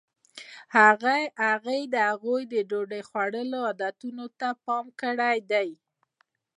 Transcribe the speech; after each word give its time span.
هغې 1.49 1.79
د 1.93 1.95
هغوی 2.09 2.41
د 2.53 2.55
ډوډۍ 2.69 3.01
خوړلو 3.09 3.59
عادتونو 3.69 4.25
ته 4.39 4.47
پام 4.65 4.85
کړی 5.01 5.37
دی. 5.51 5.69